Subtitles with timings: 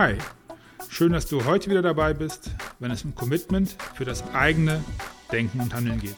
[0.00, 0.16] Hi,
[0.88, 4.84] schön, dass du heute wieder dabei bist, wenn es um Commitment für das eigene
[5.32, 6.14] Denken und Handeln geht.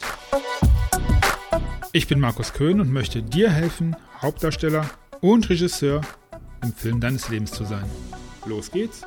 [1.91, 4.87] Ich bin Markus Köhn und möchte dir helfen, Hauptdarsteller
[5.21, 6.01] und Regisseur
[6.61, 7.89] im Film deines Lebens zu sein.
[8.45, 9.01] Los geht's.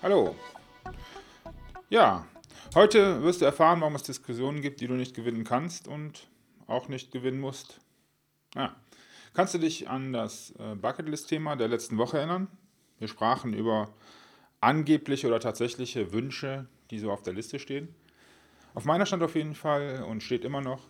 [0.00, 0.36] Hallo.
[1.90, 2.24] Ja,
[2.76, 6.28] heute wirst du erfahren, warum es Diskussionen gibt, die du nicht gewinnen kannst und
[6.68, 7.80] auch nicht gewinnen musst.
[8.54, 8.76] Ja.
[9.32, 12.46] Kannst du dich an das äh, Bucketlist-Thema der letzten Woche erinnern?
[12.98, 13.92] Wir sprachen über
[14.60, 17.94] angebliche oder tatsächliche Wünsche, die so auf der Liste stehen.
[18.74, 20.80] Auf meiner stand auf jeden Fall und steht immer noch,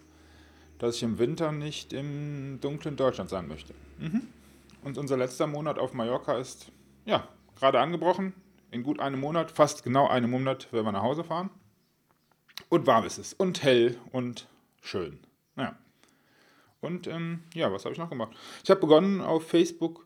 [0.79, 3.75] dass ich im Winter nicht im dunklen Deutschland sein möchte.
[3.99, 4.29] Mhm.
[4.83, 6.71] Und unser letzter Monat auf Mallorca ist,
[7.05, 8.35] ja, gerade angebrochen.
[8.71, 11.51] In gut einem Monat, fast genau einem Monat, werden wir nach Hause fahren.
[12.69, 13.33] Und warm ist es.
[13.33, 14.49] Und hell und
[14.81, 15.21] schön.
[15.57, 15.77] Ja.
[16.81, 18.37] Und ähm, ja, was habe ich noch gemacht?
[18.63, 20.04] Ich habe begonnen auf Facebook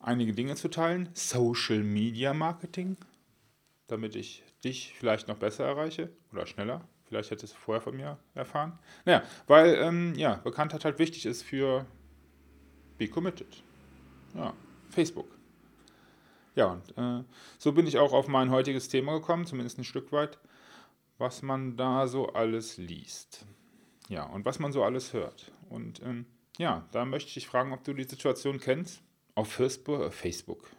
[0.00, 1.08] einige Dinge zu teilen.
[1.14, 2.96] Social Media Marketing,
[3.86, 6.82] damit ich dich vielleicht noch besser erreiche oder schneller.
[7.04, 8.78] Vielleicht hättest du vorher von mir erfahren.
[9.04, 11.86] Naja, weil ähm, ja, Bekanntheit halt wichtig ist für
[12.98, 13.62] Be Committed.
[14.34, 14.54] Ja,
[14.90, 15.26] Facebook.
[16.54, 17.24] Ja, und äh,
[17.58, 20.38] so bin ich auch auf mein heutiges Thema gekommen, zumindest ein Stück weit,
[21.18, 23.44] was man da so alles liest.
[24.08, 25.52] Ja, und was man so alles hört.
[25.68, 26.26] Und ähm,
[26.58, 29.02] ja, da möchte ich dich fragen, ob du die Situation kennst,
[29.40, 30.70] auf äh, Facebook,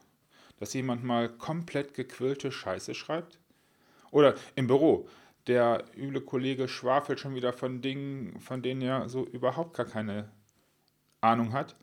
[0.59, 3.39] dass jemand mal komplett gequillte Scheiße schreibt?
[4.11, 5.07] Oder im Büro,
[5.47, 10.29] der üble Kollege schwafelt schon wieder von Dingen, von denen er so überhaupt gar keine
[11.21, 11.75] Ahnung hat.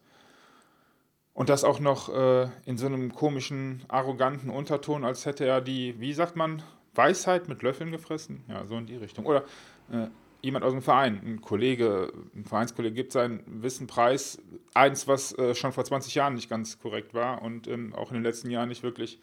[1.32, 6.00] Und das auch noch äh, in so einem komischen, arroganten Unterton, als hätte er die,
[6.00, 6.62] wie sagt man,
[6.94, 8.44] Weisheit mit Löffeln gefressen.
[8.48, 9.24] Ja, so in die Richtung.
[9.24, 9.44] Oder
[9.92, 10.08] äh,
[10.40, 14.40] jemand aus dem Verein, ein Kollege, ein Vereinskollege gibt sein Wissen preis,
[14.74, 18.14] eins, was äh, schon vor 20 Jahren nicht ganz korrekt war und ähm, auch in
[18.14, 19.18] den letzten Jahren nicht wirklich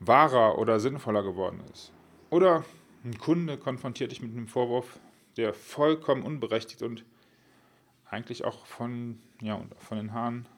[0.00, 1.92] wahrer oder sinnvoller geworden ist.
[2.30, 2.64] Oder
[3.04, 4.98] ein Kunde konfrontiert dich mit einem Vorwurf,
[5.36, 7.04] der vollkommen unberechtigt und
[8.10, 10.48] eigentlich auch von, ja, von den Haaren,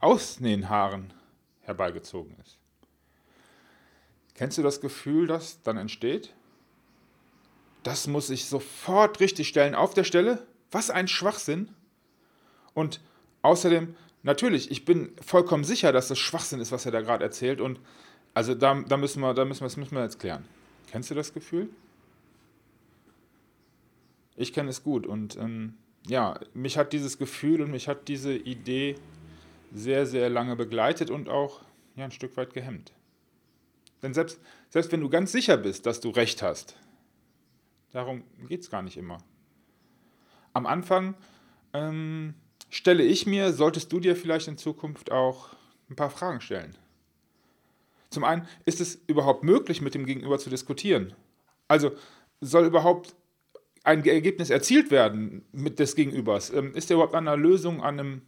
[0.00, 1.12] aus den Haaren
[1.62, 2.58] herbeigezogen ist.
[4.34, 6.32] Kennst du das Gefühl, das dann entsteht?
[7.82, 10.46] Das muss ich sofort richtig stellen auf der Stelle.
[10.70, 11.68] Was ein Schwachsinn.
[12.74, 13.00] Und
[13.42, 17.60] außerdem, natürlich, ich bin vollkommen sicher, dass das Schwachsinn ist, was er da gerade erzählt.
[17.60, 17.80] Und
[18.34, 20.44] also da, da, müssen wir, da müssen wir, das müssen wir jetzt klären.
[20.90, 21.68] Kennst du das Gefühl?
[24.36, 25.06] Ich kenne es gut.
[25.06, 25.74] Und ähm,
[26.06, 28.96] ja, mich hat dieses Gefühl und mich hat diese Idee
[29.72, 31.60] sehr, sehr lange begleitet und auch
[31.96, 32.92] ja, ein Stück weit gehemmt.
[34.02, 34.40] Denn selbst,
[34.70, 36.76] selbst wenn du ganz sicher bist, dass du recht hast,
[37.92, 39.18] Darum geht es gar nicht immer.
[40.52, 41.14] Am Anfang
[41.72, 42.34] ähm,
[42.70, 45.50] stelle ich mir, solltest du dir vielleicht in Zukunft auch
[45.90, 46.76] ein paar Fragen stellen.
[48.10, 51.14] Zum einen, ist es überhaupt möglich, mit dem Gegenüber zu diskutieren?
[51.66, 51.92] Also
[52.40, 53.14] soll überhaupt
[53.84, 56.50] ein Ergebnis erzielt werden mit des Gegenübers?
[56.50, 58.22] Ähm, ist er überhaupt an einer Lösung, an, einem,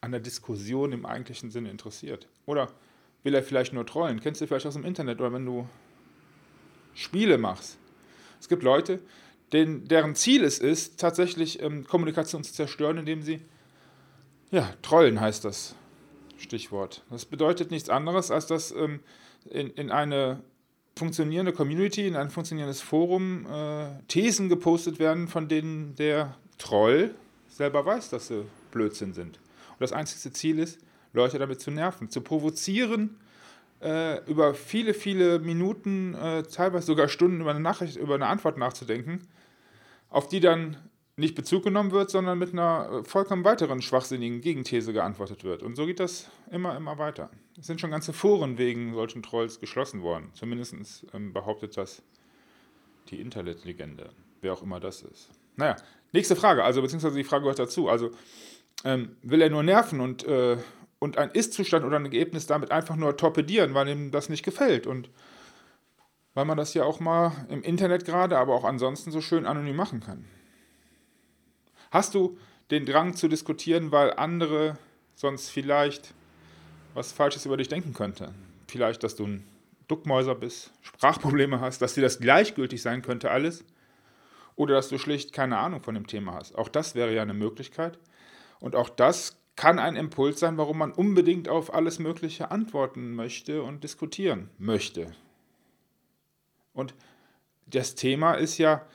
[0.00, 2.28] an einer Diskussion im eigentlichen Sinne interessiert?
[2.46, 2.70] Oder
[3.22, 4.20] will er vielleicht nur trollen?
[4.20, 5.66] Kennst du vielleicht aus dem Internet oder wenn du
[6.94, 7.78] Spiele machst?
[8.44, 9.00] Es gibt Leute,
[9.54, 13.40] denen, deren Ziel es ist, tatsächlich ähm, Kommunikation zu zerstören, indem sie,
[14.50, 15.74] ja, trollen heißt das
[16.36, 17.02] Stichwort.
[17.08, 19.00] Das bedeutet nichts anderes, als dass ähm,
[19.48, 20.42] in, in eine
[20.94, 27.14] funktionierende Community, in ein funktionierendes Forum äh, Thesen gepostet werden, von denen der Troll
[27.48, 29.38] selber weiß, dass sie Blödsinn sind.
[29.70, 30.80] Und das einzige Ziel ist,
[31.14, 33.16] Leute damit zu nerven, zu provozieren,
[33.80, 38.58] äh, über viele, viele Minuten, äh, teilweise sogar Stunden über eine Nachricht, über eine Antwort
[38.58, 39.26] nachzudenken,
[40.08, 40.76] auf die dann
[41.16, 45.62] nicht Bezug genommen wird, sondern mit einer äh, vollkommen weiteren schwachsinnigen Gegenthese geantwortet wird.
[45.62, 47.30] Und so geht das immer, immer weiter.
[47.58, 50.30] Es sind schon ganze Foren wegen solchen Trolls geschlossen worden.
[50.34, 52.02] Zumindest ähm, behauptet das
[53.10, 54.10] die Internetlegende,
[54.40, 55.30] wer auch immer das ist.
[55.56, 55.76] Naja,
[56.12, 57.88] nächste Frage, also beziehungsweise die Frage gehört dazu.
[57.88, 58.10] Also
[58.84, 60.56] ähm, will er nur nerven und äh,
[60.98, 64.86] und ein Ist-Zustand oder ein Ergebnis damit einfach nur torpedieren, weil ihm das nicht gefällt.
[64.86, 65.10] Und
[66.34, 69.76] weil man das ja auch mal im Internet gerade, aber auch ansonsten so schön anonym
[69.76, 70.24] machen kann.
[71.90, 72.38] Hast du
[72.70, 74.78] den Drang zu diskutieren, weil andere
[75.14, 76.14] sonst vielleicht
[76.94, 78.32] was Falsches über dich denken könnte?
[78.68, 79.46] Vielleicht, dass du ein
[79.88, 83.64] Duckmäuser bist, Sprachprobleme hast, dass dir das gleichgültig sein könnte alles?
[84.56, 86.56] Oder dass du schlicht keine Ahnung von dem Thema hast.
[86.56, 87.98] Auch das wäre ja eine Möglichkeit.
[88.60, 93.62] Und auch das kann ein Impuls sein, warum man unbedingt auf alles Mögliche antworten möchte
[93.62, 95.12] und diskutieren möchte.
[96.72, 96.94] Und
[97.66, 98.86] das Thema ist ja,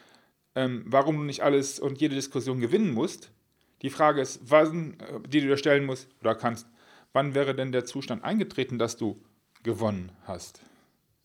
[0.56, 3.32] ähm, warum du nicht alles und jede Diskussion gewinnen musst.
[3.82, 6.68] Die Frage ist, wann, äh, die du dir stellen musst oder kannst,
[7.14, 9.24] wann wäre denn der Zustand eingetreten, dass du
[9.64, 10.62] gewonnen hast.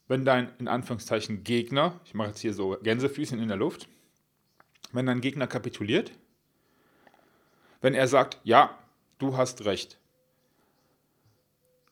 [0.07, 3.89] Wenn dein, in Anführungszeichen, Gegner, ich mache jetzt hier so Gänsefüßchen in der Luft,
[4.93, 6.13] wenn dein Gegner kapituliert,
[7.81, 8.79] wenn er sagt, ja,
[9.19, 9.99] du hast recht.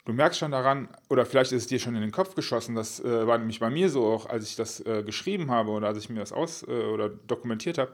[0.04, 2.98] Du merkst schon daran, oder vielleicht ist es dir schon in den Kopf geschossen, das
[3.00, 5.98] äh, war nämlich bei mir so auch, als ich das äh, geschrieben habe oder als
[5.98, 7.92] ich mir das aus äh, oder dokumentiert habe.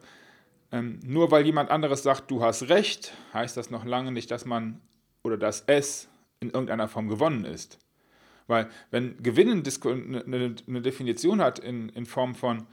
[0.72, 4.46] Ähm, nur weil jemand anderes sagt, du hast recht, heißt das noch lange nicht, dass
[4.46, 4.80] man
[5.22, 6.08] oder dass es
[6.40, 7.78] in irgendeiner Form gewonnen ist.
[8.46, 12.66] Weil wenn Gewinnen eine, ne Definition hat in, in Form von,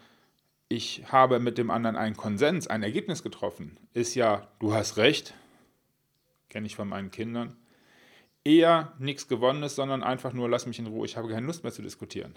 [0.70, 5.34] ich habe mit dem anderen einen Konsens, ein Ergebnis getroffen, ist ja, du hast recht,
[6.56, 7.58] kenne ich von meinen Kindern,
[8.46, 11.64] eher nichts gewonnen ist, sondern einfach nur, lass mich in Ruhe, ich habe keine Lust
[11.64, 12.34] mehr zu diskutieren.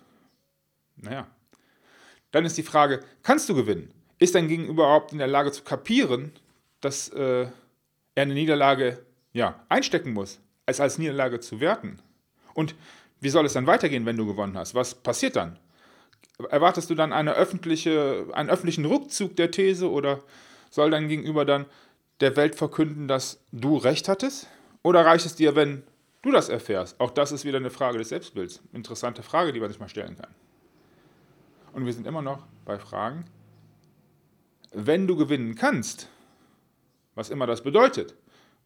[0.97, 1.29] Naja.
[2.33, 3.95] Dann ist die Frage, kannst du gewinnen?
[4.19, 6.33] Ist dein Gegenüber überhaupt in der Lage zu kapieren,
[6.81, 7.47] dass äh,
[8.17, 12.01] er eine Niederlage ja, einstecken muss, es als Niederlage zu werten?
[12.55, 12.75] Und
[13.21, 14.75] wie soll es dann weitergehen, wenn du gewonnen hast?
[14.75, 15.61] Was passiert dann?
[16.51, 20.25] Erwartest du dann eine öffentliche, einen öffentlichen Rückzug der These oder
[20.71, 21.67] soll dein Gegenüber dann
[22.21, 24.49] der Welt verkünden, dass du recht hattest?
[24.83, 25.83] Oder reicht es dir, wenn
[26.23, 27.01] du das erfährst?
[27.01, 28.61] Auch das ist wieder eine Frage des Selbstbilds.
[28.73, 30.35] Interessante Frage, die man sich mal stellen kann.
[31.73, 33.25] Und wir sind immer noch bei Fragen,
[34.73, 36.09] wenn du gewinnen kannst,
[37.15, 38.15] was immer das bedeutet,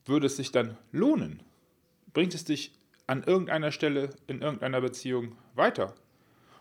[0.05, 1.43] würde es sich dann lohnen?
[2.13, 2.73] Bringt es dich
[3.07, 5.95] an irgendeiner Stelle in irgendeiner Beziehung weiter?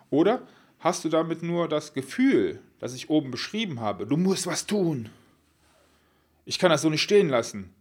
[0.09, 0.41] Oder
[0.79, 5.09] hast du damit nur das Gefühl, das ich oben beschrieben habe, du musst was tun?
[6.45, 7.73] Ich kann das so nicht stehen lassen,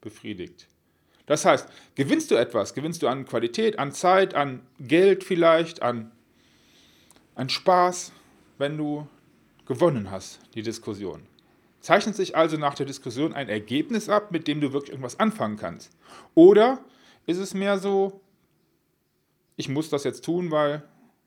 [0.00, 0.66] befriedigt.
[1.26, 6.10] Das heißt, gewinnst du etwas, gewinnst du an Qualität, an Zeit, an Geld vielleicht, an,
[7.34, 8.12] an Spaß,
[8.56, 9.06] wenn du
[9.66, 11.22] gewonnen hast, die Diskussion.
[11.80, 15.56] Zeichnet sich also nach der Diskussion ein Ergebnis ab, mit dem du wirklich irgendwas anfangen
[15.56, 15.90] kannst?
[16.34, 16.82] Oder
[17.26, 18.20] ist es mehr so,
[19.56, 20.82] ich muss das jetzt tun, weil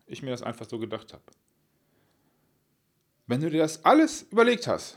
[0.06, 1.22] ich mir das einfach so gedacht habe?
[3.28, 4.96] Wenn du dir das alles überlegt hast,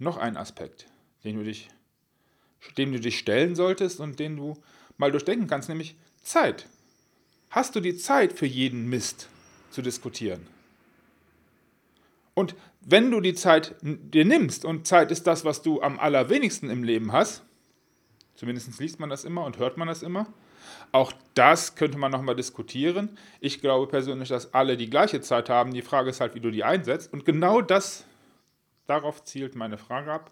[0.00, 0.86] noch ein Aspekt,
[1.22, 1.68] den du dich
[2.76, 4.56] dem du dich stellen solltest und den du
[4.98, 6.66] mal durchdenken kannst, nämlich Zeit.
[7.50, 9.28] Hast du die Zeit für jeden Mist
[9.70, 10.46] zu diskutieren?
[12.34, 16.70] Und wenn du die Zeit dir nimmst, und Zeit ist das, was du am allerwenigsten
[16.70, 17.42] im Leben hast,
[18.36, 20.26] zumindest liest man das immer und hört man das immer,
[20.92, 23.16] auch das könnte man nochmal diskutieren.
[23.40, 25.72] Ich glaube persönlich, dass alle die gleiche Zeit haben.
[25.72, 27.12] Die Frage ist halt, wie du die einsetzt.
[27.12, 28.04] Und genau das,
[28.86, 30.30] darauf zielt meine Frage ab.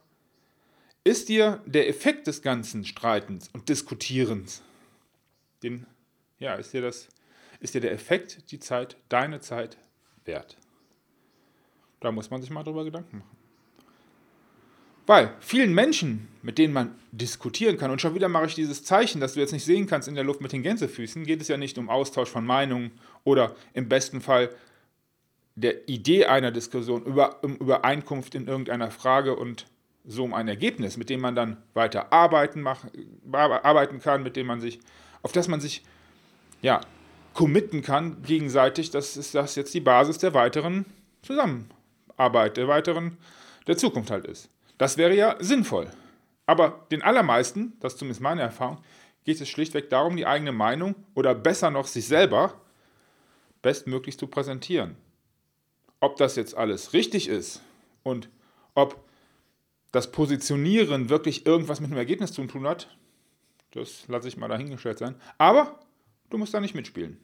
[1.04, 4.62] Ist dir der Effekt des ganzen Streitens und Diskutierens,
[5.62, 5.86] den,
[6.38, 7.08] ja, ist dir, das,
[7.60, 9.78] ist dir der Effekt, die Zeit, deine Zeit
[10.24, 10.56] wert?
[12.00, 13.38] Da muss man sich mal drüber Gedanken machen.
[15.08, 19.22] Weil vielen Menschen, mit denen man diskutieren kann, und schon wieder mache ich dieses Zeichen,
[19.22, 21.56] das du jetzt nicht sehen kannst in der Luft mit den Gänsefüßen, geht es ja
[21.56, 22.90] nicht um Austausch von Meinungen
[23.24, 24.50] oder im besten Fall
[25.60, 29.66] der Idee einer Diskussion, über, um Übereinkunft in irgendeiner Frage und
[30.05, 32.84] so um ein Ergebnis, mit dem man dann weiter arbeiten, mach,
[33.32, 34.78] arbeiten kann, mit dem man sich,
[35.22, 35.82] auf das man sich
[36.62, 36.81] ja,
[37.34, 40.87] committen kann gegenseitig, dass ist das jetzt die Basis der weiteren
[41.22, 43.19] Zusammenarbeit, der weiteren,
[43.66, 44.49] der Zukunft halt ist.
[44.78, 45.90] Das wäre ja sinnvoll.
[46.46, 48.78] Aber den allermeisten, das ist zumindest meine Erfahrung,
[49.25, 52.55] geht es schlichtweg darum, die eigene Meinung oder besser noch sich selber
[53.60, 54.96] bestmöglich zu präsentieren.
[56.00, 57.62] Ob das jetzt alles richtig ist
[58.02, 58.28] und
[58.74, 59.05] ob
[59.93, 62.96] das Positionieren wirklich irgendwas mit dem Ergebnis zu tun hat,
[63.72, 65.14] das lasse ich mal dahingestellt sein.
[65.38, 65.81] Aber
[66.31, 67.19] du musst da nicht mitspielen.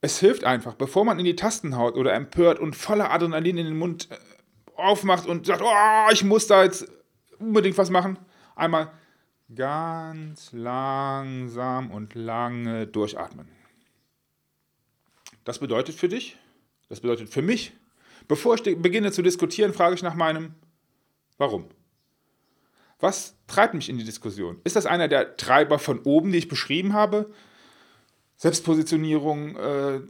[0.00, 3.66] Es hilft einfach, bevor man in die Tasten haut oder empört und voller Adrenalin in
[3.66, 4.16] den Mund äh,
[4.76, 6.86] aufmacht und sagt, oh, ich muss da jetzt
[7.38, 8.18] unbedingt was machen,
[8.54, 8.92] einmal
[9.54, 13.48] ganz langsam und lange durchatmen.
[15.44, 16.36] Das bedeutet für dich,
[16.88, 17.72] das bedeutet für mich,
[18.26, 20.54] bevor ich beginne zu diskutieren, frage ich nach meinem
[21.38, 21.66] Warum?
[23.00, 24.60] Was treibt mich in die Diskussion?
[24.64, 27.30] Ist das einer der Treiber von oben, die ich beschrieben habe?
[28.36, 30.00] Selbstpositionierung, äh,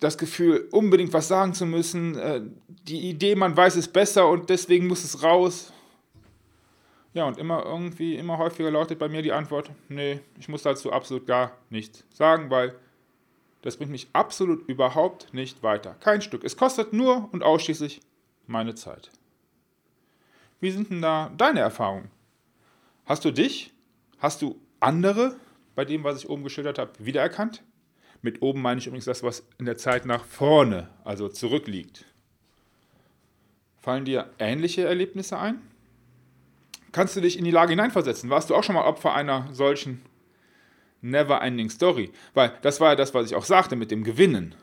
[0.00, 4.50] das Gefühl, unbedingt was sagen zu müssen, äh, die Idee, man weiß es besser und
[4.50, 5.72] deswegen muss es raus.
[7.14, 10.92] Ja, und immer irgendwie, immer häufiger lautet bei mir die Antwort, nee, ich muss dazu
[10.92, 12.74] absolut gar nichts sagen, weil
[13.62, 15.94] das bringt mich absolut überhaupt nicht weiter.
[16.00, 16.44] Kein Stück.
[16.44, 18.00] Es kostet nur und ausschließlich
[18.46, 19.10] meine Zeit.
[20.60, 22.10] Wie sind denn da deine Erfahrungen?
[23.06, 23.72] Hast du dich,
[24.18, 25.36] hast du andere
[25.74, 27.62] bei dem, was ich oben geschildert habe, wiedererkannt?
[28.20, 32.04] Mit oben meine ich übrigens das, was in der Zeit nach vorne, also zurückliegt.
[33.80, 35.60] Fallen dir ähnliche Erlebnisse ein?
[36.92, 38.30] Kannst du dich in die Lage hineinversetzen?
[38.30, 40.02] Warst du auch schon mal Opfer einer solchen
[41.02, 42.10] never ending story.
[42.34, 44.54] Weil das war ja das, was ich auch sagte mit dem Gewinnen.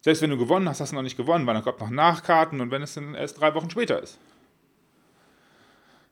[0.00, 2.60] Selbst wenn du gewonnen hast, hast du noch nicht gewonnen, weil dann kommt noch Nachkarten
[2.60, 4.18] und wenn es dann erst drei Wochen später ist.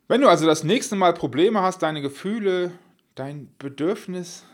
[0.08, 2.72] Wenn du also das nächste Mal Probleme hast, deine Gefühle,
[3.14, 4.44] dein Bedürfnis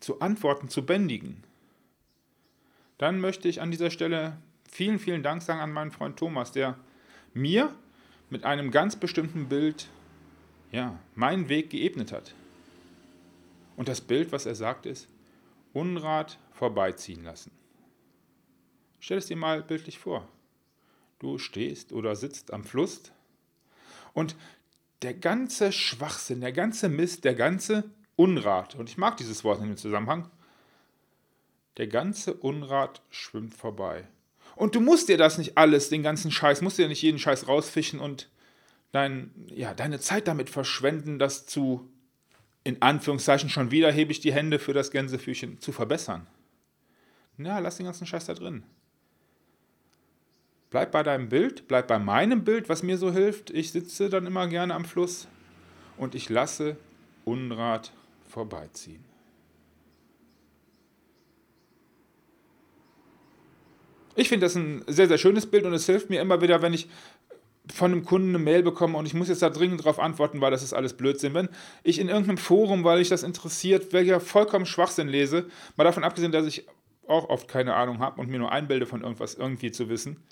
[0.00, 1.42] zu antworten, zu bändigen,
[2.98, 4.36] dann möchte ich an dieser Stelle
[4.70, 6.76] vielen, vielen Dank sagen an meinen Freund Thomas, der
[7.34, 7.74] mir
[8.30, 9.88] mit einem ganz bestimmten Bild
[10.72, 12.34] ja, meinen Weg geebnet hat.
[13.78, 15.08] Und das Bild, was er sagt, ist
[15.72, 17.52] Unrat vorbeiziehen lassen.
[18.98, 20.26] Stell es dir mal bildlich vor.
[21.20, 23.12] Du stehst oder sitzt am Fluss
[24.14, 24.34] und
[25.02, 27.84] der ganze Schwachsinn, der ganze Mist, der ganze
[28.16, 30.28] Unrat, und ich mag dieses Wort in dem Zusammenhang,
[31.76, 34.08] der ganze Unrat schwimmt vorbei.
[34.56, 37.46] Und du musst dir das nicht alles, den ganzen Scheiß, musst dir nicht jeden Scheiß
[37.46, 38.28] rausfischen und
[38.90, 41.88] dein, ja, deine Zeit damit verschwenden, das zu,
[42.68, 46.26] in Anführungszeichen schon wieder hebe ich die Hände für das Gänsefüßchen, zu verbessern.
[47.38, 48.62] Ja, lass den ganzen Scheiß da drin.
[50.68, 53.48] Bleib bei deinem Bild, bleib bei meinem Bild, was mir so hilft.
[53.48, 55.28] Ich sitze dann immer gerne am Fluss
[55.96, 56.76] und ich lasse
[57.24, 57.90] Unrat
[58.26, 59.02] vorbeiziehen.
[64.14, 66.74] Ich finde das ein sehr, sehr schönes Bild und es hilft mir immer wieder, wenn
[66.74, 66.86] ich
[67.72, 70.50] von einem Kunden eine Mail bekomme und ich muss jetzt da dringend darauf antworten, weil
[70.50, 71.34] das ist alles Blödsinn.
[71.34, 71.48] Wenn
[71.82, 75.46] ich in irgendeinem Forum, weil ich das interessiert, welcher vollkommen Schwachsinn lese,
[75.76, 76.66] mal davon abgesehen, dass ich
[77.06, 80.22] auch oft keine Ahnung habe und mir nur einbilde von irgendwas irgendwie zu wissen,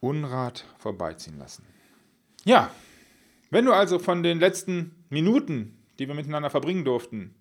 [0.00, 1.64] Unrat vorbeiziehen lassen.
[2.44, 2.70] Ja,
[3.50, 7.34] wenn du also von den letzten Minuten, die wir miteinander verbringen durften,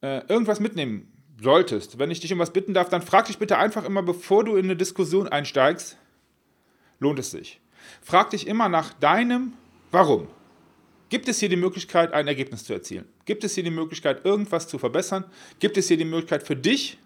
[0.00, 3.58] äh, irgendwas mitnehmen solltest, wenn ich dich um was bitten darf, dann frag dich bitte
[3.58, 5.96] einfach immer, bevor du in eine Diskussion einsteigst,
[6.98, 7.60] lohnt es sich.
[8.02, 9.54] Frag dich immer nach deinem
[9.90, 10.28] Warum.
[11.08, 13.08] Gibt es hier die Möglichkeit, ein Ergebnis zu erzielen?
[13.24, 15.24] Gibt es hier die Möglichkeit, irgendwas zu verbessern?
[15.58, 16.98] Gibt es hier die Möglichkeit für dich,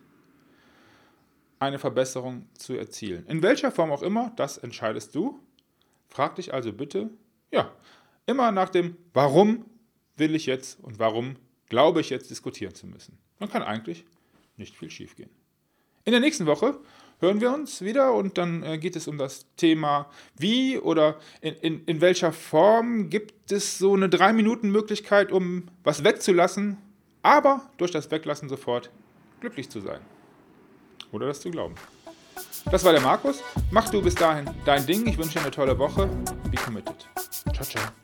[1.61, 3.25] eine Verbesserung zu erzielen?
[3.27, 5.39] In welcher Form auch immer, das entscheidest du.
[6.09, 7.11] Frag dich also bitte,
[7.53, 7.71] ja,
[8.27, 9.65] immer nach dem Warum
[10.17, 11.37] will ich jetzt und warum
[11.69, 13.19] glaube ich jetzt diskutieren zu müssen.
[13.39, 14.05] Man kann eigentlich
[14.57, 15.31] nicht viel schiefgehen.
[16.05, 16.79] In der nächsten Woche
[17.23, 21.55] hören wir uns wieder und dann äh, geht es um das Thema, wie oder in,
[21.55, 26.77] in, in welcher Form gibt es so eine 3-Minuten-Möglichkeit, um was wegzulassen,
[27.23, 28.91] aber durch das Weglassen sofort
[29.41, 30.01] glücklich zu sein.
[31.13, 31.75] Oder das zu glauben.
[32.71, 33.43] Das war der Markus.
[33.71, 35.07] Mach du bis dahin dein Ding.
[35.07, 36.09] Ich wünsche dir eine tolle Woche.
[36.51, 37.09] Be committed.
[37.53, 38.02] Ciao, ciao.